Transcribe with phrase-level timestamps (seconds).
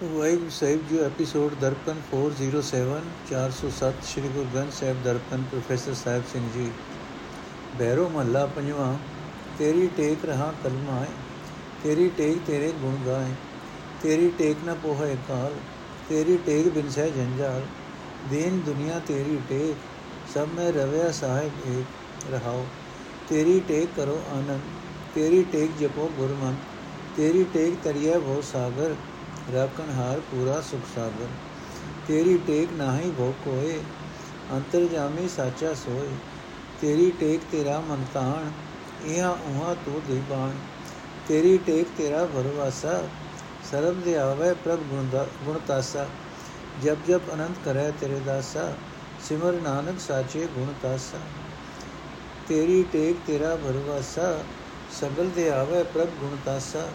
[0.00, 2.98] Waheguru Sahib ji episode Darpan 407
[3.30, 6.66] 407 Sri Guru Granth Sahib Darpan professor Sahib Singh ji
[7.78, 8.92] ਬੈਰੋ ਮਹੱਲਾ ਪੰਜਵਾਂ
[9.58, 11.08] ਤੇਰੀ ਟੇਕ ਰਹਾ ਕਲਮਾ ਹੈ
[11.82, 13.34] ਤੇਰੀ ਟੇਕ ਤੇਰੇ ਗੁਣ ਗਾਏ
[14.02, 15.56] ਤੇਰੀ ਟੇਕ ਨਾ ਪੋਹੇ ਕਾਲ
[16.08, 17.66] ਤੇਰੀ ਟੇਕ ਬਿਨ ਸਹਿ ਜੰਜਾਲ
[18.30, 19.76] ਦੀਨ ਦੁਨੀਆ ਤੇਰੀ ਟੇਕ
[20.34, 22.64] ਸਭ ਮੈਂ ਰਵਿਆ ਸਾਹਿਬ ਏਕ ਰਹਾਓ
[23.28, 24.72] ਤੇਰੀ ਟੇਕ ਕਰੋ ਆਨੰਦ
[25.14, 26.56] ਤੇਰੀ ਟੇਕ ਜਪੋ ਗੁਰਮਨ
[27.16, 28.94] ਤੇਰੀ ਟੇਕ ਤਰੀਏ ਭੋ ਸਾਗਰ
[29.54, 31.28] ਰਾਖਣ ਹਾਰ ਪੂਰਾ ਸੁਖ ਸਾਗਰ
[32.08, 33.78] ਤੇਰੀ ਟੇਕ ਨਾਹੀ ਭੋ ਕੋਏ
[34.52, 36.08] ਅੰਤਰ ਜਾਮੀ ਸਾਚਾ ਸੋਏ
[36.80, 38.50] ਤੇਰੀ ਟੇਕ ਤੇਰਾ ਮਨ ਤਾਣ
[39.06, 40.52] ਇਹਾਂ ਉਹਾਂ ਤੂੰ ਦੀਬਾਨ
[41.28, 43.02] ਤੇਰੀ ਟੇਕ ਤੇਰਾ ਭਰਵਾਸਾ
[43.70, 44.80] ਸਰਬ ਦੇ ਆਵੇ ਪ੍ਰਭ
[45.44, 46.06] ਗੁਣ ਤਾਸਾ
[46.82, 48.72] ਜਬ ਜਬ ਅਨੰਤ ਕਰੈ ਤੇਰੇ ਦਾਸਾ
[49.28, 51.18] ਸਿਮਰ ਨਾਨਕ ਸਾਚੇ ਗੁਣ ਤਾਸਾ
[52.48, 54.32] ਤੇਰੀ ਟੇਕ ਤੇਰਾ ਭਰਵਾਸਾ
[55.00, 56.86] ਸਗਲ ਦੇ ਆਵੇ ਪ੍ਰਭ ਗੁਣ ਤਾਸਾ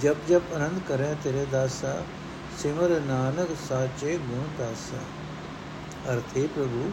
[0.00, 2.02] ਜਪ ਜਪ ਅਨੰਦ ਕਰੇ ਤੇਰੇ ਦਾਸਾ,
[2.62, 4.98] ਸਿਮਰ ਨਾਨਕ ਸਾਚੇ ਗੁਣ ਦਾਸਾ।
[6.12, 6.90] ਅਰਥੇ ਪ੍ਰਭੂ,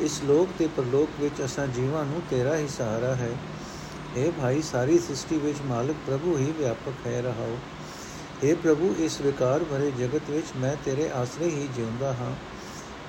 [0.00, 3.30] ਇਸ ਲੋਕ ਤੇ ਪਰਲੋਕ ਵਿੱਚ ਅਸਾਂ ਜੀਵਾਂ ਨੂੰ ਤੇਰਾ ਹੀ ਸਹਾਰਾ ਹੈ।
[4.16, 7.58] اے ਭਾਈ, ਸਾਰੀ ਸ੍ਰਿਸ਼ਟੀ ਵਿੱਚ ਮਾਲਕ ਪ੍ਰਭੂ ਹੀ ਵਿਆਪਕ ਹੈ, ਰਹਾਓ।
[8.44, 12.34] हे ਪ੍ਰਭੂ, ਇਸ ਵਿਕਾਰ ਭਰੇ ਜਗਤ ਵਿੱਚ ਮੈਂ ਤੇਰੇ ਆਸਰੇ ਹੀ ਜਿਉਂਦਾ ਹਾਂ।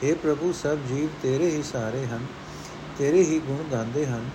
[0.03, 2.25] हे ਪ੍ਰਭੂ, ਸਭ ਜੀਵ ਤੇਰੇ ਹੀ ਸਾਰੇ ਹਨ,
[2.97, 4.29] ਤੇਰੇ ਹੀ ਗੁਣ ਗਾਉਂਦੇ ਹਨ।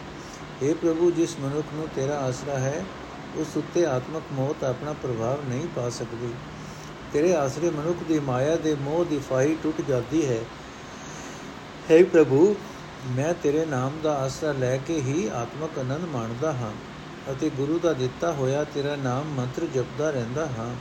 [0.63, 2.85] हे ਪ੍ਰਭੂ, ਜਿਸ ਮਨੁੱਖ ਨੂੰ ਤੇਰਾ ਆਸਰਾ ਹੈ
[3.37, 6.35] ਉਸ ਉੱਤੇ ਆਤਮਕ ਮੌਤ ਆਪਣਾ ਪ੍ਰਭਾਵ ਨਹੀਂ ਪਾ ਸਕਦੀ।
[7.13, 10.39] ਤੇਰੇ ਆਸਰੇ ਮਨੁੱਖ ਦੀ ਮਾਇਆ ਦੇ ਮੋਹ ਦੀ ਫਾਈ ਟੁੱਟ ਜਾਂਦੀ ਹੈ।
[11.91, 12.57] ਹੈ ਪ੍ਰਭੂ,
[13.11, 16.73] ਮੈਂ ਤੇਰੇ ਨਾਮ ਦਾ ਆਸਰਾ ਲੈ ਕੇ ਹੀ ਆਤਮਕ ਆਨੰਦ ਮਾਣਦਾ ਹਾਂ
[17.33, 20.75] ਅਤੇ ਗੁਰੂ ਦਾ ਦਿੱਤਾ ਹੋਇਆ ਤੇਰਾ ਨਾਮ ਮੰਤਰ ਜਪਦਾ ਰਹਿੰਦਾ ਹਾਂ।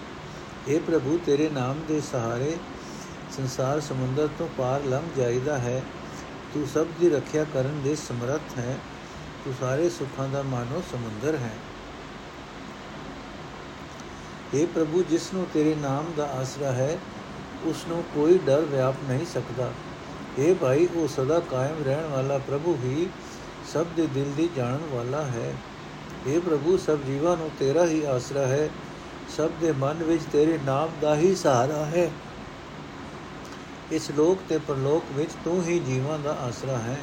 [0.72, 2.58] اے ਪ੍ਰਭੂ, ਤੇਰੇ ਨਾਮ ਦੇ ਸਹਾਰੇ
[3.38, 5.84] ਸੰਸਾਰ ਸਮੁੰਦਰ ਤੋਂ ਪਾਰ ਲੰਘ ਜਾਈਦਾ ਹੈ।
[6.54, 8.78] ਤੂੰ ਸਭ ਦੀ ਰੱਖਿਆ ਕਰਨ ਦੇ ਸਮਰੱਥ ਹੈ।
[9.45, 11.54] ਤੂੰ ਸਾਰੇ ਸੁੱਖਾਂ ਦਾ ਮਾਨੋ ਸਮੁੰਦਰ ਹੈ।
[14.53, 16.98] हे ਪ੍ਰਭੂ ਜਿਸ ਨੂੰ ਤੇਰੇ ਨਾਮ ਦਾ ਆਸਰਾ ਹੈ
[17.67, 19.70] ਉਸ ਨੂੰ ਕੋਈ ਡਰ ਵਿਆਪ ਨਹੀਂ ਸਕਦਾ
[20.39, 23.08] हे ਭਾਈ ਉਹ ਸਦਾ ਕਾਇਮ ਰਹਿਣ ਵਾਲਾ ਪ੍ਰਭੂ ਹੀ
[23.73, 25.52] ਸਭ ਦੇ ਦਿਲ ਦੀ ਜਾਣਨ ਵਾਲਾ ਹੈ
[26.27, 28.68] हे ਪ੍ਰਭੂ ਸਭ ਜੀਵਾਂ ਨੂੰ ਤੇਰਾ ਹੀ ਆਸਰਾ ਹੈ
[29.36, 32.11] ਸਭ ਦੇ ਮਨ ਵਿੱਚ ਤੇਰੇ ਨਾਮ ਦਾ ਹੀ ਸਹਾਰਾ ਹੈ
[33.92, 36.98] ਇਸ ਲੋਕ ਤੇ ਪਰਲੋਕ ਵਿੱਚ ਤੂੰ ਹੀ ਜੀਵਾਂ ਦਾ ਆਸਰਾ ਹੈ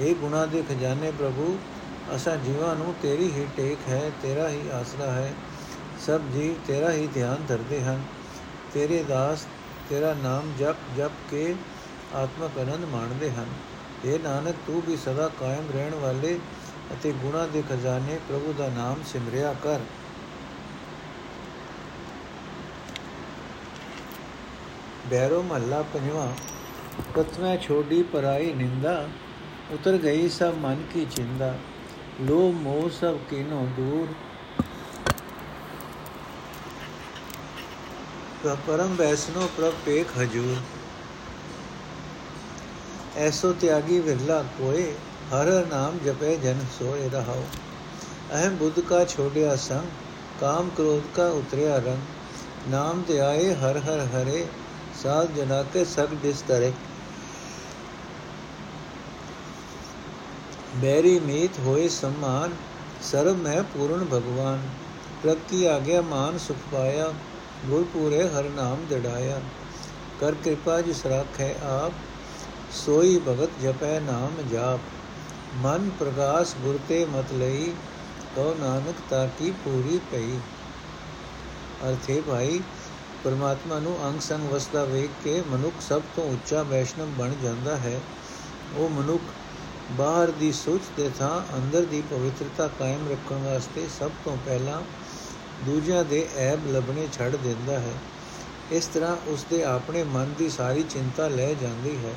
[0.00, 1.56] हे ਗੁਨਾ ਦੇ ਖਜ਼ਾਨੇ ਪ੍ਰਭੂ
[2.14, 5.32] ਅਸਾਂ ਜੀਵਾਂ ਨੂੰ ਤੇਰੀ ਹੀ ਟੇਕ ਹੈ ਤੇਰਾ ਹੀ ਆਸਰਾ ਹੈ
[6.05, 8.01] ਸਭ ਜੀਵ ਤੇਰਾ ਹੀ ਧਿਆਨ ਧਰਦੇ ਹਨ।
[8.73, 9.45] ਤੇਰੇ ਦਾਸ,
[9.89, 11.55] ਤੇਰਾ ਨਾਮ ਜਪ ਜਪ ਕੇ
[12.13, 13.45] ਆਤਮਕ ਆਨੰਦ ਮਾਣਦੇ ਹਨ।
[14.05, 16.39] ਇਹ ਨਾਨਕ, ਤੂੰ ਵੀ ਸਦਾ ਕਾਇਮ ਰਹਿਣ ਵਾਲੇ
[16.93, 19.79] ਅਤੇ ਗੁਣਾ ਦੇ ਖਜ਼ਾਨੇ ਪ੍ਰਭੂ ਦਾ ਨਾਮ ਸਿਮਰਿਆ ਕਰ।
[25.09, 26.31] ਬੈਰੋ ਮਹੱਲਾ ਪੰਜਵਾ
[27.15, 29.07] ਕਤਵੇਂ ਛੋਡੀ ਪਰਾਈ ਨਿੰਦਾ,
[29.71, 31.55] ਉਤਰ ਗਈ ਸਭ ਮਨ ਕੀ ਚਿੰਦਾ।
[32.21, 34.13] ਲੋਭ ਮੋਹ ਸਭ ਕਿਨੋਂ ਦੂਰ
[38.43, 40.55] ਪਰਮ ਵੈਸਨੋ ਪ੍ਰਭ ਪੇਖ ਹਜੂਰ
[43.17, 44.83] ਐਸੋ ਤਿਆਗੀ ਵਿਰਲਾ ਕੋਏ
[45.33, 47.43] ਹਰ ਨਾਮ ਜਪੇ ਜਨ ਸੋਏ ਰਹਾਓ
[48.33, 49.89] ਅਹਮ ਬੁੱਧ ਕਾ ਛੋੜਿਆ ਸੰਗ
[50.41, 54.45] ਕਾਮ ਕ੍ਰੋਧ ਕਾ ਉਤਰਿਆ ਰੰਗ ਨਾਮ ਤੇ ਆਏ ਹਰ ਹਰ ਹਰੇ
[55.03, 56.71] ਸਾਧ ਜਨਾ ਕੇ ਸਗ ਦਿਸ ਤਰੇ
[60.75, 62.55] ਬੈਰੀ ਮੀਤ ਹੋਏ ਸਮਾਨ
[63.01, 64.69] ਸਰਬ ਮੈਂ ਪੂਰਨ ਭਗਵਾਨ
[65.23, 66.57] ਪ੍ਰਭ ਕੀ ਆਗਿਆ ਮਾਨ ਸੁਖ
[67.61, 69.41] ਪਾਇਆ ਗੁਰ ਪੂਰੇ ਹਰ ਨਾਮ ਦਿੜਾਇਆ
[70.21, 71.91] ਕਰ ਕਿਰਪਾ ਜਿਸ ਰਾਖੈ ਆਪ,
[72.71, 74.79] ਸੋਈ ਭਗਤ ਜਪੈ ਨਾਮ ਜਾਪ।
[75.55, 77.73] ਮਨ ਪ੍ਰਗਾਸ ਗੁਰ ਤੇ ਮਤ ਲਈ
[78.35, 80.37] ਕਉ ਨਾਨਕ ਤਾ ਕੀ ਪੂਰੀ ਪਈ।
[81.89, 82.61] ਅਰਥੇ ਭਾਈ,
[83.23, 87.99] ਪਰਮਾਤਮਾ ਨੂੰ ਅੰਗ ਸੰਗ ਵਸਦਾ ਵੇਖ ਕੇ ਮਨੁੱਖ ਸਭ ਤੋਂ ਉੱਚਾ ਵੈਸ਼ਨਵ ਬਣ ਜਾਂਦਾ ਹੈ।
[88.75, 89.23] ਉਹ ਮਨੁੱਖ
[89.91, 94.81] ਬਾਹਰ ਦੀ ਸੋਚ ਦੇ ਥਾਂ ਅੰਦਰ ਦੀ ਪਵਿੱਤਰਤਾ ਕਾਇਮ ਰੱਖਣ ਵਾਸਤੇ ਸਭ ਤੋਂ ਪਹਿਲਾਂ
[95.65, 97.93] ਦੂਜਿਆਂ ਦੇ ਐਬ ਲੱਭਣੇ ਛੱਡ ਦਿੰਦਾ ਹੈ।
[98.71, 102.13] ਇਸ ਤਰ੍ਹਾਂ ਉਸ ਦੇ ਆਪਣੇ ਮਨ ਦੀ ਸਾਰੀ ਚਿੰਤਾ ਲੈ ਜਾਂਦੀ ਹੈ।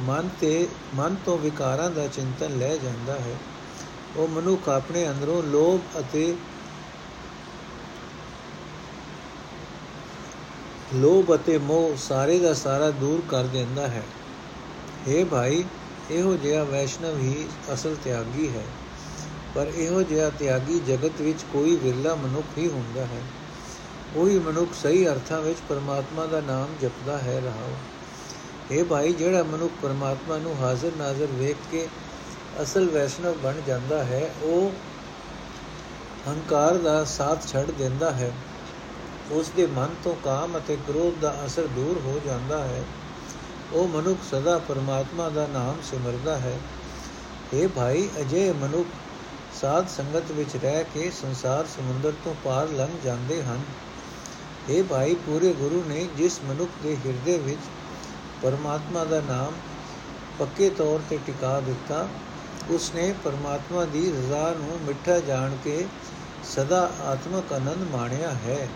[0.00, 3.36] ਮਨ ਤੇ, ਮਨ ਤੋਂ ਵਿਕਾਰਾਂ ਦਾ ਚਿੰਤਨ ਲੈ ਜਾਂਦਾ ਹੈ।
[4.16, 6.34] ਉਹ ਮਨੁੱਖ ਆਪਣੇ ਅੰਦਰੋਂ ਲੋਭ ਅਤੇ
[10.94, 14.02] ਲੋਭ ਅਤੇ ਮੋਹ ਸਾਰੇ ਦਾ ਸਾਰਾ ਦੂਰ ਕਰ ਦਿੰਦਾ ਹੈ।
[15.08, 15.64] اے ਭਾਈ,
[16.10, 18.64] ਇਹੋ ਜਿਹਾ ਵੈਸ਼ਨਵ ਹੀ ਅਸਲ ਤਿਆਗੀ ਹੈ।
[19.56, 23.22] ਪਰ ਇਹੋ ਜਿਹਾ ਤਿਆਗੀ ਜਗਤ ਵਿੱਚ ਕੋਈ ਵਿਰਲਾ ਮਨੁੱਖ ਹੀ ਹੁੰਦਾ ਹੈ।
[24.16, 27.72] ਉਹੀ ਮਨੁੱਖ ਸਹੀ ਅਰਥਾਂ ਵਿੱਚ ਪਰਮਾਤਮਾ ਦਾ ਨਾਮ ਜਪਦਾ ਹੈ ਰਹਾਓ।
[28.70, 31.88] ਇਹ ਭਾਈ, ਜਿਹੜਾ ਮਨੁੱਖ ਪਰਮਾਤਮਾ ਨੂੰ ਹਾਜ਼ਰ ਨਾਜ਼ਰ ਵੇਖ ਕੇ
[32.62, 34.72] ਅਸਲ ਵੈਸ਼ਨਵ ਬਣ ਜਾਂਦਾ ਹੈ, ਉਹ
[36.28, 38.32] ਹੰਕਾਰ ਦਾ ਸਾਥ ਛੱਡ ਦਿੰਦਾ ਹੈ।
[39.30, 42.84] ਉਸ ਦੇ ਮਨ ਤੋਂ ਕਾਮ ਅਤੇ ਕ੍ਰੋਧ ਦਾ ਅਸਰ ਦੂਰ ਹੋ ਜਾਂਦਾ ਹੈ।
[43.72, 46.58] ਉਹ ਮਨੁੱਖ ਸਦਾ ਪਰਮਾਤਮਾ ਦਾ ਨਾਮ ਸਿਮਰਦਾ ਹੈ।
[47.54, 48.86] ਇਹ ਭਾਈ ਅਜੇ ਮਨੁੱਖ
[49.60, 53.60] ਸਾਧ ਸੰਗਤ ਵਿੱਚ ਰਹਿ ਕੇ ਸੰਸਾਰ ਸਮੁੰਦਰ ਤੋਂ ਪਾਰ ਲੰਘ ਜਾਂਦੇ ਹਨ।
[54.68, 57.60] ਇਹ ਭਾਈ, ਪੂਰੇ ਗੁਰੂ ਨੇ ਜਿਸ ਮਨੁੱਖ ਦੇ ਹਿਰਦੇ ਵਿੱਚ
[58.42, 59.52] ਪਰਮਾਤਮਾ ਦਾ ਨਾਮ
[60.38, 62.08] ਪੱਕੇ ਤੌਰ ਤੇ ਟਿਕਾ ਦਿੱਤਾ,
[62.70, 65.86] ਉਸਨੇ ਪਰਮਾਤਮਾ ਦੀ ਰਜ਼ਾ ਨੂੰ ਮਿੱਠਾ ਜਾਣ ਕੇ
[66.44, 68.68] ਸਦਾ ਆਤਮਕ ਆਨੰਦ ਮਾਣਿਆ ਹੈ।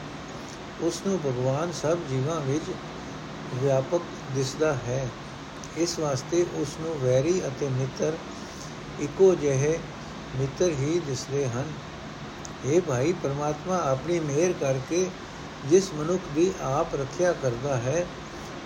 [0.81, 2.65] ਉਸ ਨੂੰ ਭਗਵਾਨ ਸਭ ਜੀਵਾਂ ਵਿੱਚ
[3.55, 4.01] ਵਿਆਪਕ
[4.35, 5.09] ਦਿਸਦਾ ਹੈ।
[5.77, 8.13] ਇਸ ਵਾਸਤੇ ਉਸ ਨੂੰ ਵੈਰੀ ਅਤੇ ਮਿੱਤਰ
[9.01, 9.79] ਇੱਕੋ ਜਿਹੇ
[10.37, 11.73] ਮਿੱਤਰ ਹੀ ਦਿਸਦੇ ਹਨ।
[12.67, 15.11] ਇਹ ਭਾਈ, ਪਰਮਾਤਮਾ ਆਪਣੀ ਮਿਹਰ ਕਰਕੇ
[15.67, 18.07] ਜਿਸ ਮਨੁੱਖ ਦੀ ਆਪ ਰੱਖਿਆ ਕਰਦਾ ਹੈ,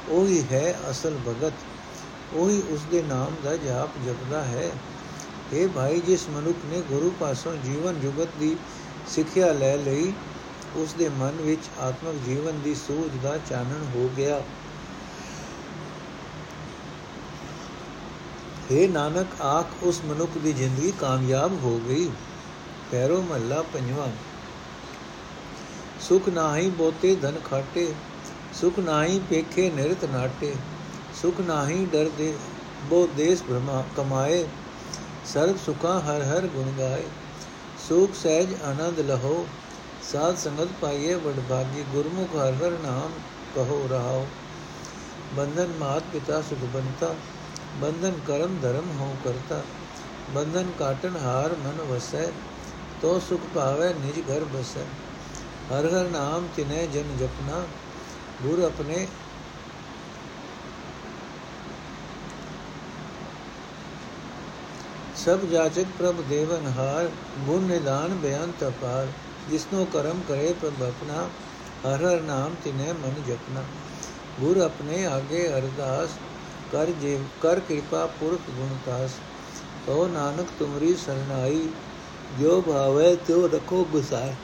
[0.08, 1.52] ਉਹੀ ਹੈ ਅਸਲ ਭਗਤ।
[2.34, 4.70] ਉਹੀ ਉਸ ਦੇ ਨਾਮ ਦਾ ਜਾਪ ਜਪਦਾ ਹੈ।
[5.52, 8.56] ਇਹ ਭਾਈ, ਜਿਸ ਮਨੁੱਖ ਨੇ ਗੁਰੂ ਪਾਸੋਂ ਜੀਵਨ ਜੁਗਤ ਦੀ
[9.08, 10.12] ਸਿੱਖਿਆ ਲੈ ਲਈ,
[10.76, 14.42] ਉਸ ਦੇ ਮਨ ਵਿੱਚ ਆਤਮਿਕ ਜੀਵਨ ਦੀ ਸੂਝ ਦਾ ਚਾਨਣ ਹੋ ਗਿਆ।
[18.72, 22.10] हे ਨਾਨਕ, ਆਖ, ਉਸ ਮਨੁੱਖ ਦੀ ਜ਼ਿੰਦਗੀ ਕਾਮਯਾਬ ਹੋ ਗਈ।
[22.90, 24.08] ਪੈਰੋ ਮਹੱਲਾ ਪੰਜਵਾਂ।
[26.00, 27.94] ਸੁਖ ਨਾਹੀ ਬੋਤੇ ਧਨ ਖਾਟੇ,
[28.52, 30.54] ਸੁਖ ਨਾਹੀ ਪੇਖੇ ਨਿਰਤ ਨਾਟੇ,
[31.22, 32.34] ਸੁਖ ਨਾਹੀ ਡਰ ਦੇ
[32.82, 34.46] ਬੋ ਦੇਸ ਭ੍ਰਮਾ ਕਮਾਏ,
[35.26, 37.02] ਸਰਬ ਸੁਖਾ ਹਰ ਹਰ ਗੁਣ ਗਾਏ।
[37.88, 39.46] ਸੁਖ ਸਹਿਜ ਆਨੰਦ ਲਹੋ,
[40.12, 43.10] ਸਾਧ ਸੰਗਤ ਪਾਈਏ ਵਡ ਭਾਗੀ, ਗੁਰਮੁਖ ਹਰ ਹਰ ਨਾਮ
[43.54, 44.26] ਕਹੋ ਰਹਾਓ।
[45.34, 47.14] ਬੰਧਨ ਮਾਤ ਪਿਤਾ ਸੁਖ ਬੰਤਾ
[47.80, 49.62] ਬੰਧਨ ਕਰਮ ਧਰਮ ਹੋ ਕਰਤਾ
[50.34, 52.26] ਬੰਧਨ ਕਾਟਨ ਹਾਰ ਮਨ ਵਸੈ
[53.02, 54.84] ਤੋ ਸੁਖ ਪਾਵੇ ਨਿਜ ਘਰ ਬਸੈ
[55.70, 57.62] ਹਰ ਹਰ ਨਾਮ ਤਿਨੈ ਜਨ ਜਪਨਾ
[58.42, 59.06] ਗੁਰ ਆਪਣੇ
[65.16, 67.08] ਸਭ ਜਾਚਕ ਪ੍ਰਭ ਦੇਵਨ ਹਾਰ
[67.46, 69.06] ਗੁਣ ਨਿਦਾਨ ਬਿਆੰਤ ਅਪਾਰ
[69.50, 71.28] ਜਿਸਨੋ ਕਰਮ ਕਰੇ ਪ੍ਰਭ ਆਪਣਾ
[71.84, 73.62] ਹਰ ਹਰ ਨਾਮ ਤਿਨੈ ਮਨ ਜਪਨਾ
[74.40, 76.18] ਗੁਰ ਆਪਣੇ ਆਗੇ ਅਰਦਾਸ
[76.74, 79.10] ਕਰ ਜੇ, ਕਰ ਕਿਰਪਾ ਪੁਰਖ ਗੁਣਤਾਸ
[79.86, 81.68] ਕਹੋ ਨਾਨਕ, ਤੁਮਰੀ ਸਰਨਾਈ
[82.40, 84.34] ਜੋ ਭਾਵੇ, ਤਿਉ ਰਖੋ ਗੁਸਾਏ।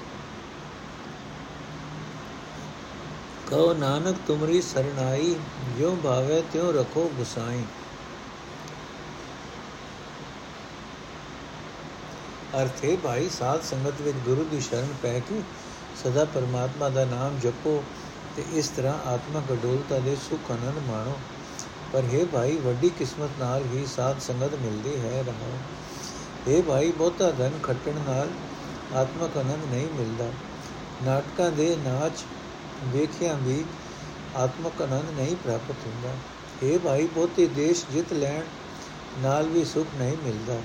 [3.50, 5.34] ਕਹੋ ਨਾਨਕ, ਤੁਮਰੀ ਸਰਨਾਈ
[5.78, 7.62] ਜੋ ਭਾਵੇ, ਤਿਉ ਰਖੋ ਗੁਸਾਈ
[12.62, 15.42] ਅਰਥੇ, ਭਾਈ, ਸਾਧ ਸੰਗਤ ਵਿੱਚ ਗੁਰੂ ਦੀ ਸ਼ਰਨ ਪੈ ਕੇ
[16.04, 17.82] ਸਦਾ ਪਰਮਾਤਮਾ ਦਾ ਨਾਮ ਜਪੋ
[18.36, 21.18] ਤੇ ਇਸ ਤਰ੍ਹਾਂ ਆਤਮਕ ਅਡੋਲਤਾ ਦੇ ਸੁਖ ਆਨੰਦ ਮਾਣੋ।
[21.92, 25.58] ਪਰ ਹੈ ਭਾਈ, ਵੱਡੀ ਕਿਸਮਤ ਨਾਲ ਹੀ ਸਾਧ ਸੰਗਤ ਮਿਲਦੀ ਹੈ ਰਹਾ
[26.48, 28.28] ਇਹ ਭਾਈ, ਬਹੁਤਾ ਧਨ ਖੱਟਣ ਨਾਲ
[28.96, 30.30] ਆਤਮਕ ਆਨੰਦ ਨਹੀਂ ਮਿਲਦਾ।
[31.06, 32.24] ਨਾਟਕਾਂ ਦੇ ਨਾਚ
[32.84, 33.64] ਵੇਖਿਆਂ ਵੀ
[34.36, 36.12] ਆਤਮਕ ਆਨੰਦ ਨਹੀਂ ਪ੍ਰਾਪਤ ਹੁੰਦਾ।
[36.62, 38.40] ਇਹ ਭਾਈ, ਬਹੁਤੇ ਦੇਸ਼ ਜਿੱਤ ਲੈਣ
[39.22, 40.56] ਨਾਲ ਵੀ ਸੁਖ ਨਹੀਂ ਮਿਲਦਾ।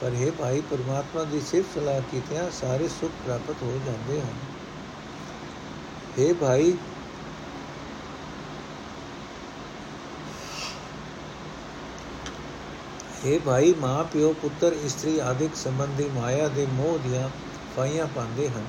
[0.00, 4.34] ਪਰ ਇਹ ਭਾਈ, ਪਰਮਾਤਮਾ ਦੀ ਸਿਫਤ ਸਲਾਹ ਕੀਤਿਆਂ ਸਾਰੇ ਸੁਖ ਪ੍ਰਾਪਤ ਹੋ ਜਾਂਦੇ ਹਨ।
[6.18, 6.72] ਇਹ ਭਾਈ
[13.24, 17.28] ਇਹ ਭਾਈ, ਮਾਂ, ਪਿਓ, ਪੁੱਤਰ, ਇਸਤਰੀ ਆਦਿਕ ਸੰਬੰਧੀ ਮਾਇਆ ਦੇ ਮੋਹ ਦੀਆਂ
[17.76, 18.64] ਫਾਈਆਂ ਪਾਉਂਦੇ ਹਨ।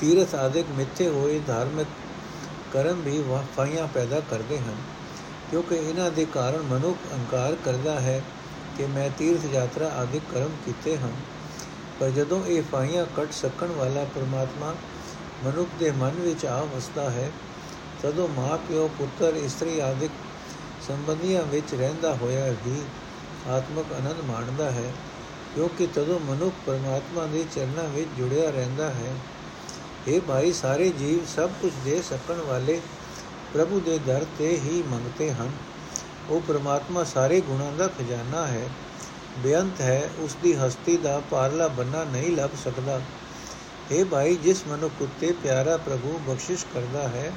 [0.00, 1.86] ਤੀਰਥ ਆਦਿਕ ਮਿੱਥੇ ਹੋਏ ਧਾਰਮਿਕ
[2.72, 3.24] ਕਰਮ ਵੀ,
[3.56, 4.76] ਫਾਈਆਂ ਪੈਦਾ ਕਰਦੇ ਹਨ।
[5.50, 8.22] ਕਿਉਂਕਿ ਇਹਨਾਂ ਦੇ ਕਾਰਨ ਮਨੁੱਖ ਅਹੰਕਾਰ ਕਰਦਾ ਹੈ
[8.78, 11.12] ਕਿ ਮੈਂ ਤੀਰਥ ਯਾਤਰਾ ਆਦਿਕ ਕਰਮ ਕੀਤੇ ਹਨ।
[12.00, 14.74] ਪਰ ਜਦੋਂ ਇਹ ਫਾਈਆਂ ਕੱਟ ਸਕਣ ਵਾਲਾ ਪਰਮਾਤਮਾ
[15.44, 17.30] ਮਨੁੱਖ ਦੇ ਮਨ ਵਿੱਚ ਆ ਵਸਦਾ ਹੈ,
[18.02, 20.10] ਤਦੋਂ ਮਾਂ, ਪਿਓ, ਪੁੱਤਰ, ਇਸਤਰੀ ਆਦਿਕ
[20.88, 22.82] ਸੰਬੰਧੀਆਂ ਵਿੱਚ ਰਹਿੰਦਾ ਹੋਇਆ ਵੀ
[23.48, 24.92] ਆਤਮਕ ਆਨੰਦ ਮਾਣਦਾ ਹੈ
[25.54, 29.14] ਕਿਉਂਕਿ ਤਦੋਂ ਮਨੁੱਖ ਪਰਮਾਤਮਾ ਦੇ ਚਰਨਾਂ ਵਿੱਚ ਜੁੜਿਆ ਰਹਿੰਦਾ ਹੈ
[30.08, 32.80] ਇਹ ਭਾਈ ਸਾਰੇ ਜੀਵ ਸਭ ਕੁਝ ਦੇ ਸਕਣ ਵਾਲੇ
[33.54, 35.50] ਪ੍ਰਭੂ ਦੇ ਦਰ ਤੇ ਹੀ ਮੰਗਤੇ ਹਨ
[36.30, 38.68] ਉਹ ਪ੍ਰਮਾਤਮਾ ਸਾਰੇ ਗੁਣਾਂ ਦਾ ਖਜ਼ਾਨਾ ਹੈ
[39.38, 43.00] ਬੇਅੰਤ ਹੈ ਉਸ ਦੀ ਹਸਤੀ ਦਾ ਪਾਰਲਾ ਬੰਨਾ ਨਹੀਂ ਲੱਭ ਸਕਦਾ
[43.90, 47.32] ਇਹ ਭਾਈ ਜਿਸ ਮਨੁੱਖ ਉਤੇ ਪਿਆਰਾ ਪ੍ਰਭੂ ਬਖਸ਼ਿਸ਼ ਕਰਦਾ ਹੈ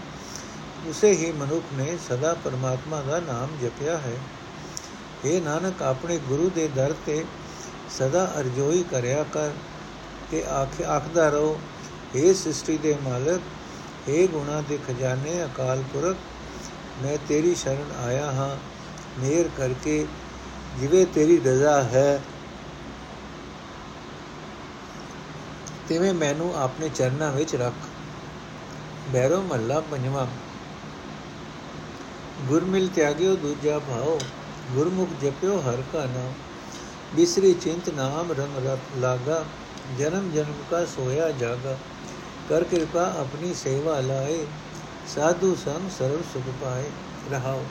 [0.87, 4.17] ਉਸੇ ਹੀ ਮਨੁੱਖ ਨੇ ਸਦਾ ਪਰਮਾਤਮਾ ਦਾ ਨਾਮ ਜਪਿਆ ਹੈ
[5.25, 7.25] ਇਹ ਨਾਨਕ, ਆਪਣੇ ਗੁਰੂ ਦੇ ਦਰ ਤੇ
[7.89, 9.49] ਸਦਾ ਅਰਜ਼ੋਈ ਕਰਿਆ ਕਰ
[10.31, 11.59] ਤੇ ਆਖ, ਆਖਦਾ ਰਹੋ
[12.15, 13.41] हे ਸ੍ਰਿਸ਼ਟੀ ਦੇ ਮਾਲਕ
[14.09, 16.17] हे ਗੁਣਾ ਦੇ ਖਜ਼ਾਨੇ, ਅਕਾਲ ਪੁਰਖ,
[17.03, 18.55] ਮੈਂ ਤੇਰੀ ਸ਼ਰਨ ਆਇਆ ਹਾਂ।
[19.19, 20.05] ਮਿਹਰ ਕਰਕੇ
[20.79, 22.21] ਜਿਵੇਂ ਤੇਰੀ ਰਜ਼ਾ ਹੈ,
[25.89, 27.73] ਤਿਵੇਂ ਮੈਨੂੰ ਆਪਣੇ ਚਰਨਾਂ ਵਿੱਚ ਰੱਖ।
[29.09, 30.27] ਬੈਰੋ ਮੱਲਾ ਪੰਜਵਾਂ।
[32.41, 34.19] ਗੁਰਮਿਲ ਤਿਆਗਿਓ, ਦੂਜਾ ਭਾਉ
[34.71, 36.33] ਗੁਰਮੁਖ ਜਪਿਓ ਹਰ ਕਾ ਨਾਮ,
[37.15, 39.43] ਬਿਸਰੀ ਚਿੰਤ ਨਾਮ ਰੰਗ ਰਤ ਲਾਗਾ,
[39.97, 41.77] ਜਨਮ ਜਨਮ ਕਾ ਸੋਇਆ ਜਾਗਾ,
[42.49, 44.45] ਕਰ ਕਿਰਪਾ ਆਪਣੀ ਸੇਵਾ ਲਾਏ,
[45.15, 46.83] ਸਾਧੂ ਸੰਗ ਸਰਵ ਸੁਖ ਪਾਏ,
[47.31, 47.63] ਰਹਾਓ।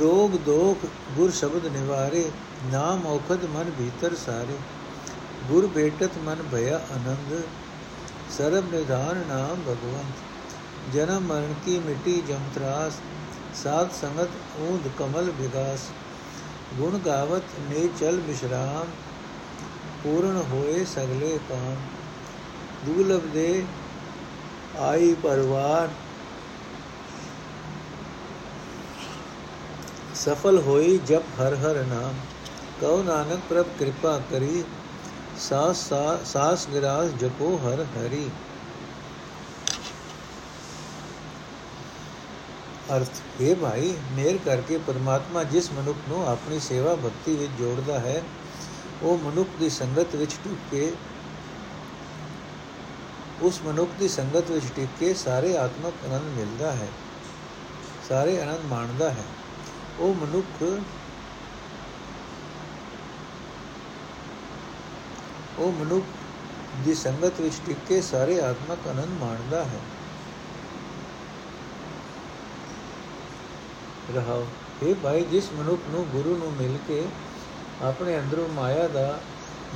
[0.00, 0.78] ਰੋਗ ਦੋਖ
[1.16, 2.30] ਗੁਰ ਸ਼ਬਦ ਨਿਵਾਰੇ,
[2.72, 4.56] ਨਾਮ ਔਖਦ ਮਨ ਭੀਤਰ ਸਾਰੇ,
[5.48, 7.40] ਗੁਰ ਭੇਟਤ ਮਨ ਭਇਆ ਆਨੰਦ,
[8.38, 12.92] ਸਰਬ ਨਿਧਾਨ ਨਾਮ ਭਗਵੰਤ, ਜਨਮ ਮਰਨ ਕੀ ਮਿੱਟੀ ਜਮਤਰਾਸ
[13.62, 15.88] ਸਾਧ ਸੰਗਤ ਊਂਦ ਕਮਲ ਵਿਗਾਸ,
[16.76, 18.90] ਗੁਣ ਗਾਵਤ ਨੇ ਚਲ ਵਿਸ਼ਰਾਮ,
[20.02, 21.76] ਪੂਰਨ ਹੋਏ ਸਗਲੇ ਕਾਮ
[22.86, 23.64] ਦੁਲਬ ਦੇ
[24.78, 25.88] ਆਈ ਪਰਵਾਰ
[30.14, 32.14] ਸਫਲ ਹੋਈ ਜਪ ਹਰ ਹਰ ਨਾਮ।
[32.80, 34.62] ਕਉ ਨਾਨਕ ਪ੍ਰਭ ਕਿਰਪਾ ਕਰੀ,
[35.38, 35.88] ਸਾਸ
[36.24, 38.28] ਸਾਸ ਗਿਰਾਸ ਜਪੋ ਹਰ ਹਰੀ।
[42.88, 48.22] ਅਰਥ, ਹੈ ਭਾਈ ਮੇਰ ਕਰਕੇ ਪਰਮਾਤਮਾ ਜਿਸ ਮਨੁੱਖ ਨੂੰ ਆਪਣੀ ਸੇਵਾ ਭਗਤੀ ਵਿੱਚ ਜੋੜਦਾ ਹੈ,
[49.02, 50.92] ਉਹ ਮਨੁੱਖ ਦੀ ਸੰਗਤ ਵਿੱਚ ਟਿਕ ਕੇ
[53.42, 56.88] ਉਸ ਮਨੁੱਖ ਦੀ ਸੰਗਤ ਵਿੱਚ ਟਿਕ ਕੇ ਸਾਰੇ ਆਤਮਕ ਆਨੰਦ ਮਿਲਦਾ ਹੈ,
[58.08, 59.24] ਸਾਰੇ ਆਨੰਦ ਮਾਣਦਾ ਹੈ।
[60.00, 60.62] ਉਹ ਮਨੁੱਖ
[65.58, 66.04] ਉਹ ਮਨੁੱਖ
[66.84, 69.80] ਦੀ ਸੰਗਤ ਵਿੱਚ ਟਿਕ ਕੇ ਸਾਰੇ ਆਤਮਕ ਆਨੰਦ ਮਾਣਦਾ ਹੈ।
[74.14, 74.44] ਰਹਾਉ
[74.82, 77.04] ਇਹ ਭਾਈ, ਜਿਸ ਮਨੁੱਖ ਨੂੰ ਗੁਰੂ ਨੂੰ ਮਿਲ ਕੇ
[77.82, 79.20] ਆਪਣੇ ਅੰਦਰੋਂ ਮਾਇਆ ਦਾ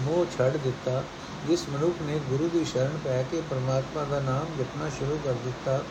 [0.03, 1.03] ਮੋਹ ਛੱਡ ਦਿੱਤਾ,
[1.47, 5.83] ਜਿਸ ਮਨੁੱਖ ਨੇ ਗੁਰੂ ਦੀ ਸ਼ਰਨ ਪੈ ਕੇ ਪਰਮਾਤਮਾ ਦਾ ਨਾਮ ਜਪਣਾ ਸ਼ੁਰੂ ਕਰ ਦਿੱਤਾ,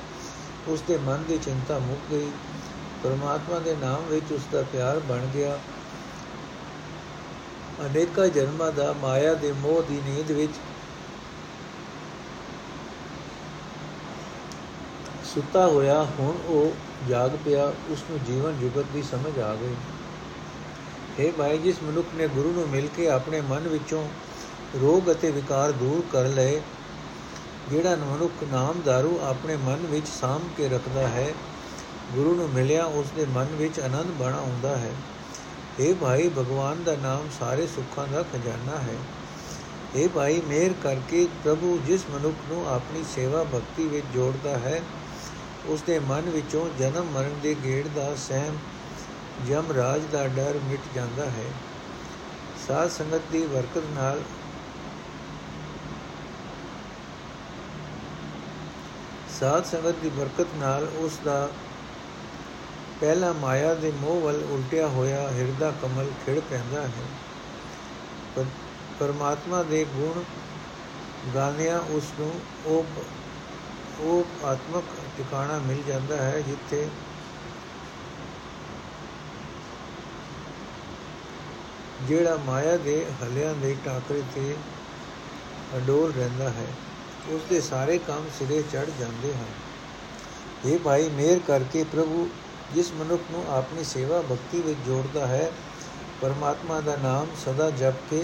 [0.68, 2.32] ਉਸ ਦੇ ਮਨ ਦੀ ਚਿੰਤਾ ਮੁੱਕ ਗਈ।
[3.04, 5.60] ਪਰਮਾਤਮਾ ਦੇ ਨਾਮ ਵਿੱਚ ਉਸ ਦਾ ਪਿਆਰ ਬਣ ਗਿਆ।
[7.86, 10.54] ਅਨੇਕਾਂ ਜਨਮਾਂ ਦਾ ਮਾਇਆ ਦੇ ਮੋਹ ਦੀ ਨੀਂਦ ਵਿੱਚ
[15.26, 19.76] ਸੁੱਤਾ ਹੋਇਆ, ਹੁਣ ਉਹ ਜਾਗ ਪਿਆ ਉਸ ਨੂੰ ਜੀਵਨ ਜੁਗਤ ਦੀ ਸਮਝ ਆ ਗਈ।
[21.20, 24.08] ਇਹ ਭਾਈ ਜਿਸ ਮਨੁੱਖ ਨੇ ਗੁਰੂ ਨੂੰ ਮਿਲ ਕੇ ਆਪਣੇ ਮਨ ਵਿੱਚੋਂ
[24.82, 26.62] ਰੋਗ ਅਤੇ ਵਿਕਾਰ ਦੂਰ ਕਰ ਲਏ,
[27.70, 31.34] ਜਿਹੜਾ ਮਨੁੱਖ ਨਾਮ दारू ਆਪਣੇ ਮਨ ਵਿੱਚ ਸਾਮ ਕੇ ਰੱਖਦਾ ਹੈ,
[32.14, 34.92] ਗੁਰੂ ਨੂੰ ਮਿਲਿਆ ਉਸ ਦੇ ਮਨ ਵਿੱਚ ਆਨੰਦ ਬਣਾ ਹੁੰਦਾ ਹੈ।
[35.80, 38.96] ਇਹ ਭਾਈ, ਭਗਵਾਨ ਦਾ ਨਾਮ ਸਾਰੇ ਸੁੱਖਾਂ ਦਾ ਖਜ਼ਾਨਾ ਹੈ।
[39.96, 44.82] ਇਹ ਭਾਈ, ਮਿਹਰ ਕਰਕੇ ਪ੍ਰਭੂ ਜਿਸ ਮਨੁੱਖ ਨੂੰ ਆਪਣੀ ਸੇਵਾ ਭਗਤੀ ਵਿੱਚ ਜੋੜਦਾ ਹੈ
[45.66, 48.58] ਉਸ ਦੇ ਮਨ ਵਿੱਚੋਂ ਜਨਮ ਮਰਨ ਦੇ ਗੇੜ ਦਾ ਸਹਿਮ
[49.48, 51.50] ਜਮ ਰਾਜ ਦਾ ਡਰ ਮਿਟ ਜਾਂਦਾ ਹੈ।
[52.68, 54.22] ਸਾਧ ਸੰਗਤ ਦੀ ਬਰਕਤ ਨਾਲ
[59.40, 61.50] ਸਾਧ ਸੰਗਤ ਦੀ ਬਰਕਤ ਨਾਲ ਉਸ ਦਾ
[63.02, 68.46] ਪਹਿਲਾ ਮਾਇਆ ਦੇ ਮੋਹ ਵੱਲ ਉਲਟਿਆ ਹੋਇਆ ਹਿਰਦਾ ਕਮਲ ਖਿੜ ਪੈਂਦਾ ਹੈ।
[69.00, 70.24] ਪਰਮਾਤਮਾ ਦੇ ਗੁਣ
[71.36, 72.32] ਗਾਣਿਆ ਉਸ ਨੂੰ
[72.66, 72.86] ਉਹ
[74.00, 74.84] ਉਹ ਆਤਮਕ
[75.18, 76.88] ਟਿਕਾਣਾ ਮਿਲ ਜਾਂਦਾ ਹੈ ਜਿੱਥੇ
[82.02, 84.56] ਜਿਹੜਾ ਮਾਇਆ ਦੇ ਹਲਿਆਂ ਦੇ ਟਾਕਰੇ ਤੇ
[85.78, 86.66] ਅਡੋਲ ਰਹਿੰਦਾ ਹੈ
[87.30, 89.46] ਉਸ ਦੇ ਸਾਰੇ ਕੰਮ ਸਿਰੇ ਚੜ ਜਾਂਦੇ ਹਨ।
[90.66, 92.30] ਇਹ ਭਾਈ ਮੇਰ ਕਰਕੇ ਪ੍ਰਭੂ,
[92.76, 95.52] ਜਿਸ ਮਨੁੱਖ ਨੂੰ ਆਪਣੀ ਸੇਵਾ ਭਗਤੀ ਵਿੱਚ ਜੋੜਦਾ ਹੈ,
[96.22, 98.24] ਪਰਮਾਤਮਾ ਦਾ ਨਾਮ ਸਦਾ ਜਪ ਕੇ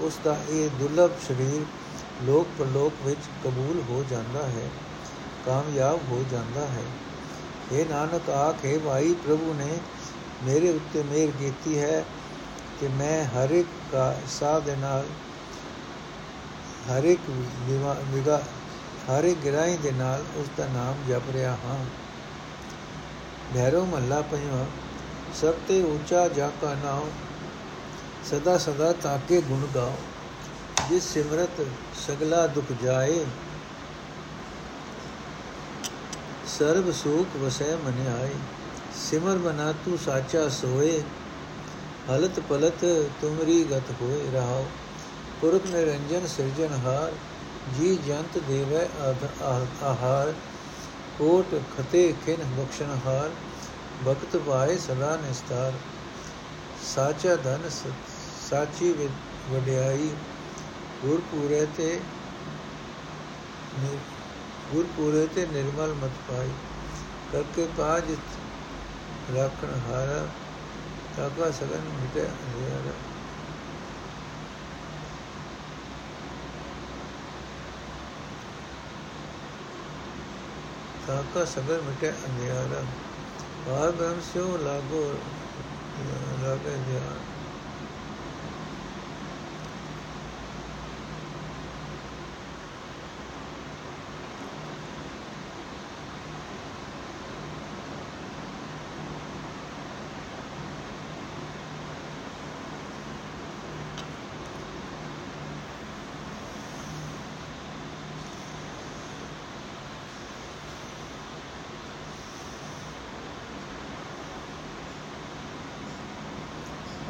[0.00, 1.62] ਉਸ ਦਾ ਇਹ ਦੁਰਲਭ ਸਰੀਰ
[2.22, 4.68] ਲੋਕ ਪਰਲੋਕ ਵਿੱਚ ਕਬੂਲ ਹੋ ਜਾਂਦਾ ਹੈ।
[5.46, 6.82] ਕਾਮਯਾਬ ਹੋ ਜਾਂਦਾ ਹੈ।
[7.72, 9.78] ਇਹ ਨਾਨਕ, ਆਖੇ ਭਾਈ, ਪ੍ਰਭੂ ਨੇ
[10.42, 12.04] ਮੇਰੇ ਉੱਤੇ ਮਿਹਰ ਕੀਤੀ ਹੈ
[12.80, 15.06] ਕਿ ਮੈਂ ਹਰ ਇੱਕ ਦਾ ਸਾਹ ਦੇ ਨਾਲ,
[16.90, 17.20] ਹਰ ਇੱਕ
[18.08, 18.42] ਵਿਗਾ
[19.08, 21.84] ਹਰ ਇੱਕ ਗਿਰਾਈ ਦੇ ਨਾਲ ਉਸ ਦਾ ਨਾਮ ਜਪ ਰਿਹਾ ਹਾਂ।
[23.54, 24.64] ਭੈਰੋ ਮੱਲਾ ਪੰਜਵਾ,
[25.34, 27.10] ਸਭ ਤੇ ਉੱਚਾ ਜਾ ਕਾ ਨਾਮ
[28.30, 29.96] ਸਦਾ ਸਦਾ ਤਾਕੇ ਗੁਣ ਗਾਓ।
[30.88, 31.64] ਜਿਸ ਸਿਮਰਤ
[31.96, 33.24] ਸਗਲਾ ਦੁਖ ਜਾਏ
[36.60, 38.32] ਸਰਬ ਸੂਖ ਵਸੈ ਮਨ ਆਏ
[38.94, 41.00] ਸਿਮਰ ਬਨਾ ਤੂ ਸਾਚਾ ਸੋਏ,
[42.10, 42.84] ਹਲਤ ਪਲਤ
[43.20, 44.66] ਤੁਮਰੀ ਗਤ ਹੋਏ ਰਹਾਓ
[45.40, 47.12] ਪੁਰਖ ਨਿਰੰਜਨ ਸਿਰਜਨਹਾਰ
[47.78, 48.86] ਜੀ ਜੰਤ ਦੇਵੈ
[49.82, 50.32] ਆਹਾਰ।
[51.18, 53.30] ਕੋਟ ਖਤੇ ਖਿਨ ਬਖਸ਼ਨਹਾਰ
[54.06, 55.72] ਭਗਤ ਪਾਏ ਸਦਾ ਨਿਸਤਾਰ।
[56.94, 57.68] ਸਾਚਾ ਧਨ
[58.50, 58.92] ਸਾਚੀ
[59.50, 60.10] ਵਡਿਆਈ,
[61.02, 62.00] ਗੁਰ ਪੂਰੇ ਤੇ
[64.72, 66.50] ਗੁਰ ਪੂਰੇ ਤੇ ਨਿਰਮਲ ਮਤ ਪਾਈ।
[67.32, 68.10] ਕਰਕੇ ਪਾਜ
[69.34, 70.26] ਰੱਖਣ ਹਾਰਾ
[71.16, 72.92] ਤਾਕਾ ਸਗਨ ਮਿਟੇ ਅੰਧਿਆਰਾ
[81.06, 82.82] ਤਾਕਾ ਸਗਨ ਮਿਟੇ ਅੰਧਿਆਰਾ
[83.66, 85.02] ਬਾਹਰ ਬ੍ਰਹਮ ਸਿਓ ਲਾਗੋ,
[86.42, 87.29] ਲਾਗੇ ਧਿਆਨ।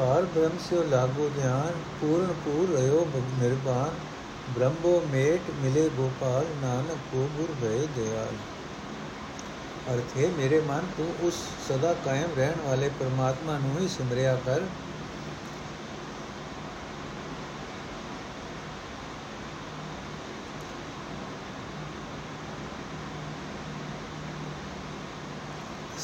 [0.00, 3.04] ਭਾਰ ਬ੍ਰਹਮ ਸਿਓ ਲਾਗੋ ਧਿਆਨ ਪੂਰਨ ਪੂਰ ਰਿਓ
[3.40, 3.96] ਨਿਰਵਾਨ
[4.48, 8.36] ਬ੍ਰਹਮੋ ਮੇਟ ਮਿਲੇ ਗੋਪਾਲ ਨਾਨਕ ਕੋ ਗੁਰ ਗਏ ਦਿਆਲ
[9.86, 14.62] ਅਰਥ ਹੈ ਮੇਰੇ ਮਨ ਤੂੰ ਉਸ ਸਦਾ ਕਾਇਮ ਰਹਿਣ ਵਾਲੇ ਪਰਮਾਤਮਾ ਨੂੰ ਹੀ ਸਿਮਰਿਆ ਕਰ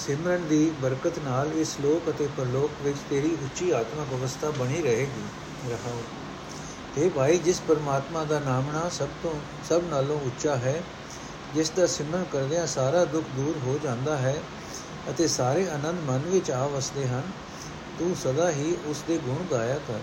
[0.06, 5.22] ਸਿਮਰਨ ਦੀ ਬਰਕਤ ਨਾਲ ਇਸ ਲੋਕ ਅਤੇ ਪਰਲੋਕ ਵਿੱਚ ਤੇਰੀ ਉੱਚੀ ਆਤਮਿਕ ਅਵਸਥਾ ਬਣੀ ਰਹੇਗੀ।
[5.70, 6.02] ਰਹਾਓ।
[6.98, 9.34] ਇਹ ਭਾਈ, ਜਿਸ ਪਰਮਾਤਮਾ ਦਾ ਨਾਮਣਾ ਸਭ ਤੋਂ,
[9.68, 10.82] ਸਭ ਨਾਲੋਂ ਉੱਚਾ ਹੈ,
[11.54, 14.42] ਜਿਸ ਦਾ ਸਿਮਰਨ ਕਰਦਿਆਂ ਸਾਰਾ ਦੁੱਖ ਦੂਰ ਹੋ ਜਾਂਦਾ ਹੈ
[15.10, 17.22] ਅਤੇ ਸਾਰੇ ਆਨੰਦ ਮਨ ਵਿੱਚ ਆ ਵਸਦੇ ਹਨ,
[17.98, 20.00] ਤੂੰ ਸਦਾ ਹੀ ਉਸ ਦੇ ਗੁਣ ਗਾਇਆ ਕਰ।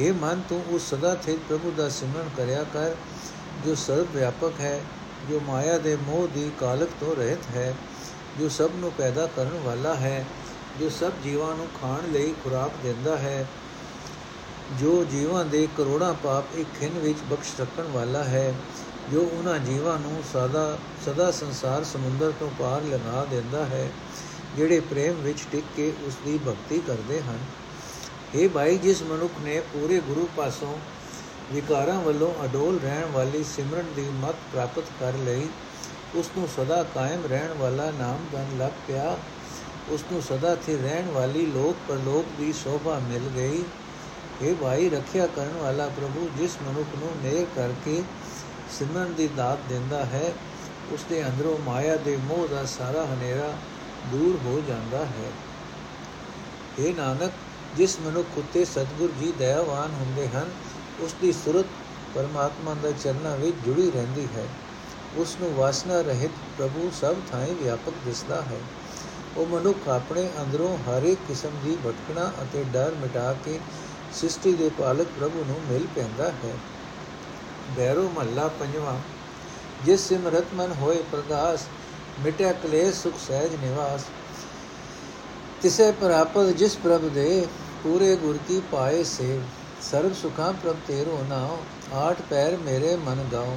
[0.00, 2.94] हे ਮਨ, ਤੂੰ ਉਸ ਸਦਾ ਥੇ ਪ੍ਰਭੂ ਦਾ ਸਿਮਰਨ ਕਰਿਆ ਕਰ,
[3.66, 4.80] ਜੋ ਸਰਵ ਵਿਆਪਕ ਹੈ,
[5.30, 7.74] ਜੋ ਮਾਇਆ ਦੇ ਮੋਹ ਦੀ ਕਾਲਕ ਤੋਂ ਰਹਿਤ ਹੈ।
[8.38, 10.24] ਜੋ ਸਭ ਨੂੰ ਪੈਦਾ ਕਰਨ ਵਾਲਾ ਹੈ,
[10.80, 13.46] ਜੋ ਸਭ ਜੀਵਾਂ ਨੂੰ ਖਾਣ ਲਈ ਖੁਰਾਕ ਦਿੰਦਾ ਹੈ,
[14.80, 18.54] ਜੋ ਜੀਵਾਂ ਦੇ ਕਰੋੜਾਂ ਪਾਪ ਇੱਕ ਖਿੰਨ ਵਿੱਚ ਬਖਸ਼ ਰੱਖਣ ਵਾਲਾ ਹੈ,
[19.12, 23.90] ਜੋ ਉਹਨਾਂ ਜੀਵਾਂ ਨੂੰ ਸਦਾ ਸਦਾ ਸੰਸਾਰ ਸਮੁੰਦਰ ਤੋਂ ਪਾਰ ਲਗਾ ਦਿੰਦਾ ਹੈ,
[24.56, 27.38] ਜਿਹੜੇ ਪ੍ਰੇਮ ਵਿੱਚ ਟਿਕ ਕੇ ਉਸ ਦੀ ਭਗਤੀ ਕਰਦੇ ਹਨ।
[28.34, 30.78] ਇਹ ਭਾਈ, ਜਿਸ ਮਨੁੱਖ ਨੇ ਪੂਰੇ ਗੁਰੂ ਪਾਸੋਂ
[31.52, 35.48] ਵਿਕਾਰਾਂ ਵੱਲੋਂ ਅਡੋਲ ਰਹਿਣ ਵਾਲੀ ਸਿਮਰਨ ਦੀ ਮਤ ਪ੍ਰਾਪਤ ਕਰ ਲਈ
[36.14, 39.16] ਉਸ ਨੂੰ ਸਦਾ ਕਾਇਮ ਰਹਿਣ ਵਾਲਾ ਨਾਮ ਬਨ ਲੱਗ ਪਿਆ।
[39.88, 43.62] ਉਸ ਨੂੰ ਸਦਾ ਸਥਿਰ ਰਹਿਣ ਵਾਲੀ ਲੋਕ ਪਰਲੋਕ ਦੀ ਸ਼ੋਭਾ ਮਿਲ ਗਈ।
[44.42, 48.02] ਇਹ ਭਾਈ, ਰੱਖਿਆ ਕਰਨ ਵਾਲਾ ਪ੍ਰਭੂ, ਜਿਸ ਮਨੁੱਖ ਨੂੰ ਮੇਰ ਕਰਕੇ
[48.78, 50.32] ਸਿਮਰਨ ਦੀ ਦਾਤ ਦਿੰਦਾ ਹੈ
[50.92, 53.52] ਉਸ ਦੇ ਅੰਦਰੋਂ ਮਾਇਆ ਦੇ ਮੋਹ ਦਾ ਸਾਰਾ ਹਨੇਰਾ
[54.12, 55.30] ਦੂਰ ਹੋ ਜਾਂਦਾ ਹੈ।
[56.78, 57.32] ਇਹ ਨਾਨਕ,
[57.76, 60.50] ਜਿਸ ਮਨੁੱਖ ਉਤੇ ਸਤਗੁਰ ਜੀ ਦਇਆਵਾਨ ਹੁੰਦੇ ਹਨ
[61.00, 61.66] ਉਸ ਦੀ ਸੁਰਤ
[62.14, 64.46] ਪਰਮਾਤਮਾ ਦੇ ਚਰਨਾਂ ਵਿੱਚ ਜੁੜੀ ਰਹਿੰਦੀ ਹੈ।
[65.16, 68.58] ਉਸ ਨੂੰ ਵਾਸਨਾ ਰਹਿਤ ਪ੍ਰਭੂ ਸਭ ਥਾਂ ਵਿਆਪਕ ਦਿਸਦਾ ਹੈ।
[69.36, 73.60] ਉਹ ਮਨੁੱਖ ਆਪਣੇ ਅੰਦਰੋਂ ਹਰ ਇੱਕ ਕਿਸਮ ਦੀ ਭਟਕਣਾ ਅਤੇ ਡਰ ਮਿਟਾ ਕੇ
[74.12, 76.54] ਸ੍ਰਿਸ਼ਟੀ ਦੇ ਪਾਲਕ ਪ੍ਰਭੂ ਨੂੰ ਮਿਲ ਪੈਂਦਾ ਹੈ।
[77.76, 78.98] ਬੈਰੋ ਮਹੱਲਾ ਪੰਜਵਾਂ,
[79.84, 81.60] ਜਿਸ ਸਿਮਰਤ ਮਨ ਹੋਏ ਪ੍ਰਗਾਸ
[82.20, 84.00] ਮਿਟਿਆ ਕਲੇਸ਼ ਸੁਖ ਸਹਿਜ ਨਿਵਾਸ।
[85.62, 87.46] ਤਿਸੇ ਪ੍ਰਾਪਤ ਜਿਸ ਪ੍ਰਭ ਦੇ,
[87.82, 89.40] ਪੂਰੇ ਗੁਰ ਕੀ ਪਾਏ ਸੇ
[89.82, 91.58] ਸਰਬ ਸੁਖਾਂ ਪ੍ਰਭ ਤੇਰੋ ਨਾਉ,
[91.94, 93.56] ਆਠ ਪੈਰ ਮੇਰੇ ਮਨ ਗਾਉ।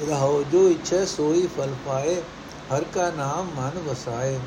[0.00, 2.14] ਰਹੋ ਜੋ ਇੱਛਾ ਸੋਈ ਫਲ ਪਾਏ
[2.72, 4.38] ਹਰ ਕਾ ਨਾਮ ਮਨ ਵਸਾਏ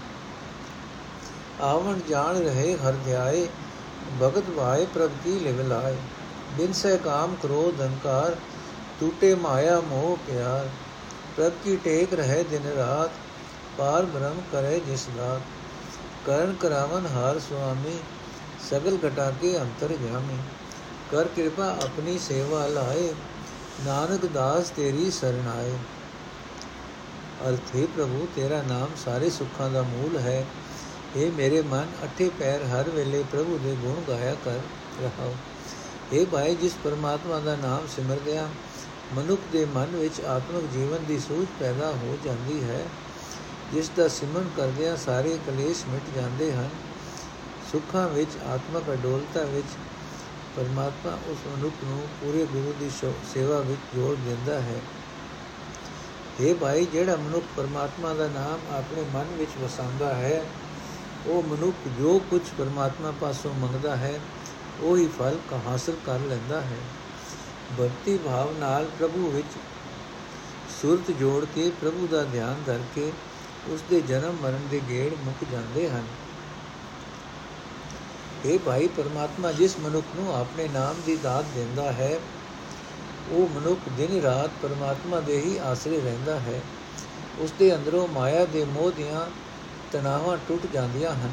[1.62, 3.48] ਆਵਣ ਜਾਣ ਰਹੇ ਹਰ ਧਿਆਏ
[4.22, 5.96] ਭਗਤ ਵਾਏ ਪ੍ਰਭ ਕੀ ਲਿਵ ਲਾਏ
[6.58, 8.36] ਬਿਨ ਸੇ ਕਾਮ ਕ੍ਰੋਧ ਅਹੰਕਾਰ
[9.00, 10.70] ਟੂਟੇ ਮਾਇਆ ਮੋਹ ਪਿਆਰ
[11.38, 13.12] ਪ੍ਰਭ ਕੀ ਟੇਕ ਰਹੇ ਦਿਨ ਰਾਤ
[13.78, 15.42] ਪਾਰ ਬ੍ਰਹਮ ਕਰੇ ਜਿਸ ਦਾਤ
[16.26, 18.00] ਕਰਨ ਕਰਾਵਨ ਹਾਰ ਸੁਆਮੀ
[18.70, 20.38] ਸਗਲ ਘਟਾ ਕੇ ਅੰਤਰ ਜਾਮੀ
[21.12, 23.14] ਕਰ ਕਿਰਪਾ ਆਪਣੀ ਸੇਵਾ ਲਾਏ
[23.86, 25.74] ਨਾਨਕ ਦਾਸ ਤੇਰੀ ਸਰਣਾਏ
[27.50, 30.46] ਅਰਥੇ ਪ੍ਰਭੂ, ਤੇਰਾ ਨਾਮ ਸਾਰੇ ਸੁੱਖਾਂ ਦਾ ਮੂਲ ਹੈ।
[31.16, 34.60] ਇਹ ਮੇਰੇ ਮਨ, ਅਠੇ ਪੈਰ ਹਰ ਵੇਲੇ ਪ੍ਰਭੂ ਦੇ ਗੁਣ ਗਾਇਆ ਕਰ
[35.02, 35.36] ਰਹਾਓ।
[36.14, 38.48] ਇਹ ਭਾਈ, ਜਿਸ ਪਰਮਾਤਮਾ ਦਾ ਨਾਮ ਸਿਮਰਦਿਆਂ
[39.14, 42.86] ਮਨੁੱਖ ਦੇ ਮਨ ਵਿੱਚ ਆਤਮਿਕ ਜੀਵਨ ਦੀ ਸੂਝ ਪੈਦਾ ਹੋ ਜਾਂਦੀ ਹੈ,
[43.74, 46.70] ਜਿਸ ਦਾ ਸਿਮਰਨ ਕਰਦਿਆਂ ਸਾਰੇ ਕਲੇਸ਼ ਮਿਟ ਜਾਂਦੇ ਹਨ।
[47.72, 49.68] ਸੁੱਖਾਂ ਵਿੱਚ, ਆਤਮਿਕ ਅਡੋਲਤਾ ਵਿੱਚ
[50.56, 52.90] ਪਰਮਾਤਮਾ ਉਸ ਮਨੁੱਖ ਨੂੰ ਪੂਰੇ ਗੁਰੂ ਦੀ
[53.34, 54.82] ਸੇਵਾ ਵਿੱਚ ਜੋੜ ਦਿੰਦਾ ਹੈ।
[56.40, 60.46] ਇਹ ਭਾਈ, ਜਿਹੜਾ ਮਨੁੱਖ ਪਰਮਾਤਮਾ ਦਾ ਨਾਮ ਆਪਣੇ ਮਨ ਵਿੱਚ ਵਸਾਉਂਦਾ ਹੈ,
[61.28, 64.20] ਉਹ ਮਨੁੱਖ ਜੋ ਕੁਝ ਪਰਮਾਤਮਾ ਪਾਸੋਂ ਮੰਗਦਾ ਹੈ,
[64.82, 65.38] ਉਹ ਹੀ ਫਲ
[65.68, 66.78] ਹਾਸਲ ਕਰ ਲੈਂਦਾ ਹੈ।
[67.80, 69.54] ਭਗਤੀ ਭਾਵ ਨਾਲ ਪ੍ਰਭੂ ਵਿੱਚ
[70.82, 73.12] ਸੁਰਤ ਜੋੜ ਕੇ ਪ੍ਰਭੂ ਦਾ ਧਿਆਨ ਧਰ ਕੇ
[73.68, 76.04] ਉਸ ਦੇ ਜਨਮ ਮਰਨ ਦੇ ਗੇੜ ਮੁੱਕ ਜਾਂਦੇ ਹਨ।
[78.46, 82.20] ਇਹ ਭਾਈ ਪਰਮਾਤਮਾ, ਜਿਸ ਮਨੁੱਖ ਨੂੰ ਆਪਣੇ ਨਾਮ ਦੀ ਦਾਤ ਦਿੰਦਾ ਹੈ,
[83.32, 86.62] ਉਹ ਮਨੁੱਖ ਦਿਨ ਰਾਤ ਪਰਮਾਤਮਾ ਦੇ ਹੀ ਆਸਰੇ ਰਹਿੰਦਾ ਹੈ।
[87.40, 89.26] ਉਸ ਦੇ ਅੰਦਰੋਂ ਮਾਇਆ ਦੇ ਮੋਹ ਦੀਆਂ
[89.92, 91.30] ਤਣਾਵਾਂ ਟੁੱਟ ਜਾਂਦੀਆਂ ਹਨ।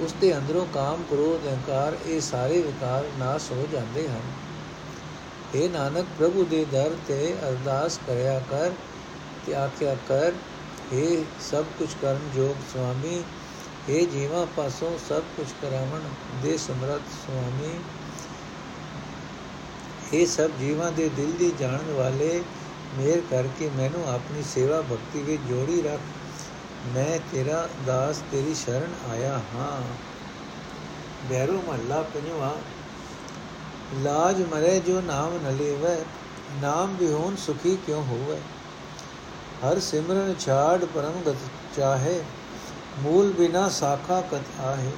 [0.00, 4.20] ਉਸ ਦੇ ਅੰਦਰੋਂ ਕਾਮ, ਕ੍ਰੋਧ, ਅਹੰਕਾਰ ਇਹ ਸਾਰੇ ਵਿਕਾਰ ਨਾਸ਼ ਹੋ ਜਾਂਦੇ ਹਨ।
[5.54, 8.70] ਇਹ ਨਾਨਕ, ਪ੍ਰਭੂ ਦੇ ਦਰ ਤੇ ਅਰਦਾਸ ਕਰਿਆ ਕਰ
[9.46, 10.32] ਤੇ ਆਖਿਆ ਕਰ
[10.94, 13.22] हे ਸਭ ਕੁਝ ਕਰਨ ਜੋਗ ਸੁਆਮੀ
[13.88, 16.00] हे ਜੀਵਾਂ, ਪਾਸੋਂ ਸਭ ਕੁਝ ਕਰਾਵਣ
[16.42, 17.80] ਦੇ ਸਮਰੱਥ ਸੁਆਮੀ।
[20.12, 22.42] ਇਹ ਸਭ ਜੀਵਾਂ ਦੇ ਦਿਲ ਦੀ ਜਾਣਨ ਵਾਲੇ,
[22.98, 26.00] ਮੇਰ ਕਰਕੇ ਮੈਨੂੰ ਆਪਣੀ ਸੇਵਾ ਭਗਤੀ ਵਿੱਚ ਜੋੜੀ ਰੱਖ।
[26.86, 29.82] ਮੈਂ ਤੇਰਾ ਦਾਸ, ਤੇਰੀ ਸ਼ਰਨ ਆਇਆ ਹਾਂ।
[31.30, 32.56] ਬੈਰੋ ਮਹੱਲਾ ਪੰਜਵਾ।
[33.94, 35.96] ਲਾਜ ਮਰੇ ਜੋ ਨਾਮ ਨ ਲੇਵੈ,
[36.62, 38.40] ਨਾਮ ਵਿਹੋਨ ਸੁਖੀ ਕਿਉ ਹੋਵੇ?
[39.66, 41.36] ਹਰ ਸਿਮਰਨ ਛਾੜ ਪਰਮ ਗਤ
[41.76, 42.22] ਚਾਹੇ
[42.99, 44.91] ਮੂਲ ਬਿਨਾ ਸਾਖਾ ਕਤ ਆਹੇ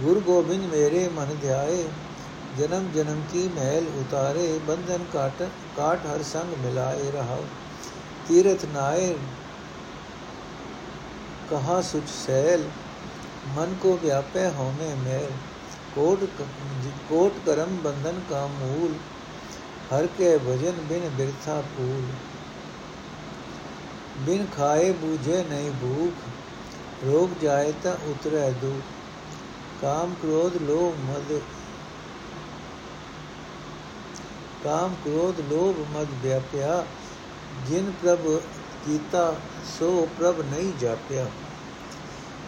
[0.00, 1.88] ਗੁਰ ਗੋਬਿੰਦ ਮੇਰੇ ਮਨ ਧਿਆਏ
[2.58, 5.42] ਜਨਮ ਜਨਮ ਕੀ ਮਹਿਲ ਉਤਾਰੇ ਬੰਧਨ ਕਾਟ
[5.76, 7.44] ਕਾਟ ਹਰ ਸੰਗ ਮਿਲਾਏ ਰਹਾਉ
[8.28, 9.14] ਤੀਰਥ ਨਾਏ
[11.50, 12.64] कहा सुच सैल
[13.52, 15.28] मन को व्यापे होने मेल
[15.94, 16.24] कोट
[17.08, 18.96] कोट करम बंधन का मूल
[19.90, 22.02] हर के भजन बिन बिरथा फूल
[24.26, 26.26] बिन खाए बूझे नहीं भूख
[27.02, 28.94] रोग जाए त उतरे दुख
[29.82, 31.34] काम क्रोध लोभ मद
[34.62, 36.78] काम क्रोध लोभ मद व्याप्या
[37.66, 38.30] जिन प्रभ
[38.84, 39.22] ਕੀਤਾ
[39.78, 41.26] ਸੋ ਪ੍ਰਭ ਨਹੀਂ ਜਾਪਿਆ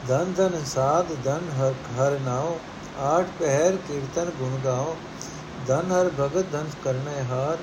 [0.09, 2.59] ਧਨ ਧਨ ਸਾਧ ਧਨ ਹਰ ਹਰ ਨਾਉ
[3.01, 4.97] ਆਠ ਪਹਿਰ ਕੀਰਤਨ ਗੁਣ ਗਾਓ
[5.67, 7.59] ਧਨ ਹਰ ਭਗਤ ਧਨ ਕਰਨੇ ਹਾਰ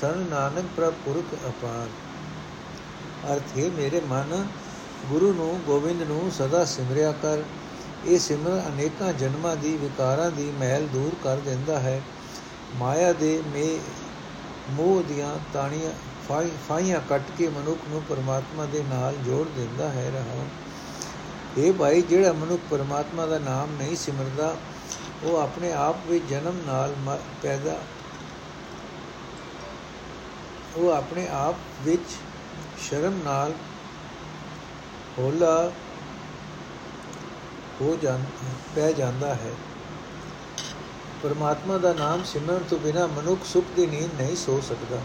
[0.00, 1.88] ਸਨ ਨਾਨਕ ਪ੍ਰਭ ਪੁਰਖ ਅਪਾਰ
[3.32, 4.46] ਅਰਥ ਹੈ ਮੇਰੇ ਮਨ
[5.09, 7.41] ਗੁਰੂ ਨੂੰ ਗੋਬਿੰਦ ਨੂੰ ਸਦਾ ਸਿਮਰਿਆ ਕਰ।
[8.05, 12.01] ਇਹ ਸਿਮਰਨ ਅਨੇਕਾਂ ਜਨਮਾਂ ਦੀ ਵਿਕਾਰਾਂ ਦੀ ਮਹਿਲ ਦੂਰ ਕਰ ਦਿੰਦਾ ਹੈ।
[12.75, 13.67] ਮਾਇਆ ਦੇ ਮੇ,
[14.69, 15.91] ਮੋਹ ਦੀਆਂ ਤਾਣੀਆਂ
[16.67, 20.45] ਫਾਈਆਂ ਕੱਟ ਕੇ ਮਨੁੱਖ ਨੂੰ ਪਰਮਾਤਮਾ ਦੇ ਨਾਲ ਜੋੜ ਦਿੰਦਾ ਹੈ ਰਹਾ
[21.57, 24.55] ਇਹ ਭਾਈ, ਜਿਹੜਾ ਮਨੁੱਖ ਪਰਮਾਤਮਾ ਦਾ ਨਾਮ ਨਹੀਂ ਸਿਮਰਦਾ,
[25.23, 26.93] ਉਹ ਆਪਣੇ ਆਪ ਵਿੱਚ ਜਨਮ ਨਾਲ
[27.43, 27.77] ਪੈਦਾ,
[30.75, 32.15] ਉਹ ਆਪਣੇ ਆਪ ਵਿੱਚ
[32.79, 33.53] ਸ਼ਰਮ ਨਾਲ
[35.21, 35.71] ਹੋਲਾ
[37.81, 39.51] ਹੋ ਜਾਂਦਾ ਪੈ ਜਾਂਦਾ ਹੈ।
[41.23, 44.97] ਪਰਮਾਤਮਾ ਦਾ ਨਾਮ ਸਿਮਰਨ ਤੋਂ ਬਿਨਾ ਮਨੁੱਖ ਸੁਖ ਦੀ ਨੀਂਦ ਨਹੀਂ ਸੋ ਸਕਦਾ।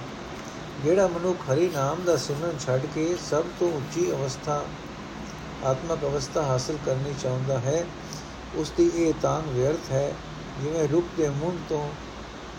[0.85, 4.64] ਜਿਹੜਾ ਮਨੁੱਖ ਹਰੀ ਨਾਮ ਦਾ ਸਿਮਰਨ ਛੱਡ ਕੇ ਸਭ ਤੋਂ ਉੱਚੀ ਅਵਸਥਾ,
[5.64, 7.85] ਆਤਮਕ ਅਵਸਥਾ ਹਾਸਲ ਕਰਨੀ ਚਾਹੁੰਦਾ ਹੈ,
[8.55, 10.12] ਉਸ ਦੀ ਇਹ ਤਾਂ ਵਿਅਰਥ ਹੈ,
[10.62, 11.88] ਜਿਵੇਂ ਰੁੱਖ ਦੇ ਮੁੰਡ ਤੋਂ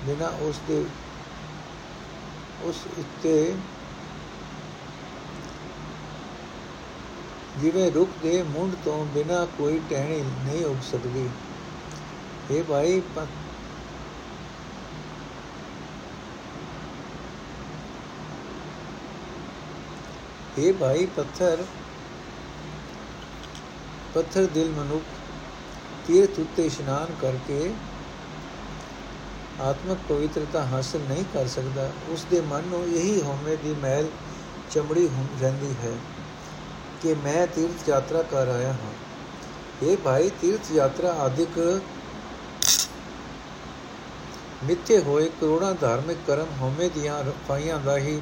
[0.04, 0.86] ਬਿਨਾ ਉਸ ਦੇ,
[2.62, 3.56] ਉਸ ਉੱਤੇ
[7.62, 11.28] ਜਿਵੇਂ ਰੁੱਖ ਦੇ ਮੁੰਡ ਤੋਂ ਬਿਨਾ ਕੋਈ ਟਹਿਣੀ ਨਹੀਂ ਉੱਗ ਸਕਦੀ।
[12.52, 13.02] ਇਹ ਭਾਈ
[20.58, 21.64] ਇਹ ਭਾਈ, ਪੱਥਰ
[24.14, 25.04] ਪੱਥਰ ਦਿਲ ਮਨੁੱਖ
[26.08, 27.70] ਤੀਰਥ ਉੱਤੇ ਇਸ਼ਨਾਨ ਕਰਕੇ
[29.62, 34.08] ਆਤਮਿਕ ਪਵਿੱਤਰਤਾ ਹਾਸਲ ਨਹੀਂ ਕਰ ਸਕਦਾ। ਉਸ ਦੇ ਮਨ ਨੂੰ ਇਹੀ ਹਉਮੈ ਦੀ ਮਹਿਲ
[34.72, 35.10] ਚਮੜੀ
[35.42, 35.92] ਜਾਂਦੀ ਹੈ।
[37.02, 38.94] ਕਿ ਮੈਂ ਤੀਰਥ ਯਾਤਰਾ ਕਰ ਆਇਆ ਹਾਂ।
[39.84, 41.82] ਇਹ ਭਾਈ, ਤੀਰਥ ਯਾਤਰਾ ਆਦਿਕ
[44.64, 48.22] ਮਿੱਥੇ ਹੋਏ ਕਰੋੜਾਂ ਧਾਰਮਿਕ ਕਰਮ ਹਉਮੈ ਦੀਆਂ ਰਫਾਈਆਂ ਦਾ ਹੀ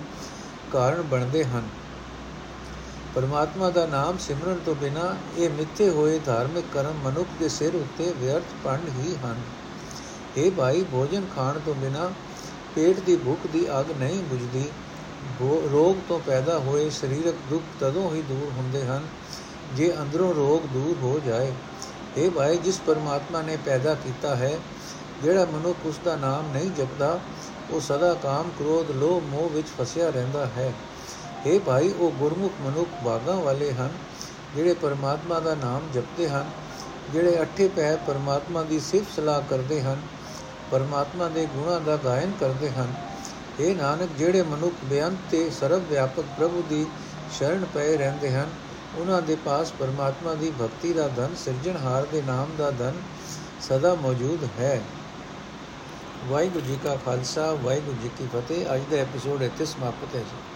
[0.74, 1.68] ਕਾਰਨ ਬਣਦੇ ਹਨ।
[3.16, 8.14] ਪਰਮਾਤਮਾ ਦਾ ਨਾਮ ਸਿਮਰਨ ਤੋਂ ਬਿਨਾ ਇਹ ਮਿੱਥੇ ਹੋਏ ਧਾਰਮਿਕ ਕਰਮ ਮਨੁੱਖ ਦੇ ਸਿਰ ਉੱਤੇ
[8.18, 9.42] ਵਿਅਰਥ ਪੰਡ ਹੀ ਹਨ।
[10.38, 12.12] ਇਹ ਭਾਈ, ਭੋਜਨ ਖਾਣ ਤੋਂ ਬਿਨਾ
[12.76, 14.64] ਪੇਟ ਦੀ ਭੁੱਖ ਦੀ ਅਗ ਨਹੀਂ ਬੁਝਦੀ।
[15.44, 19.08] ਰੋਗ ਤੋਂ ਪੈਦਾ ਹੋਏ ਸਰੀਰਕ ਦੁੱਖ ਤਦੋਂ ਹੀ ਦੂਰ ਹੁੰਦੇ ਹਨ,
[19.74, 21.52] ਜੇ ਅੰਦਰੋਂ ਰੋਗ ਦੂਰ ਹੋ ਜਾਏ।
[22.18, 24.58] ਇਹ ਭਾਈ, ਜਿਸ ਪਰਮਾਤਮਾ ਨੇ ਪੈਦਾ ਕੀਤਾ ਹੈ,
[25.24, 27.20] ਜਿਹੜਾ ਮਨੁੱਖ ਉਸ ਦਾ ਨਾਮ ਨਹੀਂ ਜਪਦਾ,
[27.72, 30.74] ਉਹ ਸਦਾ ਕਾਮ, ਕ੍ਰੋਧ, ਲੋਭ, ਮੋਹ ਵਿੱਚ ਫਸਿਆ ਰਹਿੰਦਾ ਹੈ।
[31.46, 33.90] ਇਹ ਭਾਈ, ਉਹ ਗੁਰਮੁਖ ਮਨੁੱਖ ਬਾਗਾਂ ਵਾਲੇ ਹਨ,
[34.56, 36.50] ਜਿਹੜੇ ਪਰਮਾਤਮਾ ਦਾ ਨਾਮ ਜਪਦੇ ਹਨ,
[37.14, 40.02] ਜਿਹੜੇ ਅੱਠੇ ਪੈ ਪਰਮਾਤਮਾ ਦੀ ਸਿਫਤ ਸਲਾਹ ਕਰਦੇ ਹਨ,
[40.72, 42.94] ਪਰਮਾਤਮਾ ਦੇ ਗੁਣਾਂ ਦਾ ਗਾਇਨ ਕਰਦੇ ਹਨ।
[43.60, 46.86] ਇਹ ਨਾਨਕ, ਜਿਹੜੇ ਮਨੁੱਖ ਬੇਅੰਤ ਤੇ ਸਰਵ ਵਿਆਪਕ ਪ੍ਰਭੂ ਦੀ
[47.32, 48.50] ਸ਼ਰਨ ਪਏ ਰਹਿੰਦੇ ਹਨ,
[48.98, 52.94] ਉਹਨਾਂ ਦੇ ਪਾਸ ਪਰਮਾਤਮਾ ਦੀ ਭਗਤੀ ਦਾ ਧਨ, ਸਿਰਜਣਹਾਰ ਦੇ ਨਾਮ ਦਾ ਧਨ
[53.62, 54.82] ਸਦਾ ਮੌਜੂਦ ਹੈ।
[56.28, 60.54] ਵਾਹਿਗੁਰੂ ਜੀ ਕਾ ਖਾਲਸਾ, ਵਾਹਿਗੁਰੂ ਜੀ ਕੀ ਫਤਿਹ। ਅੱਜ ਦਾ ਐਪੀਸੋਡ ਇੱਥੇ ਸਮਾਪਤ ਹੈ ਜੀ।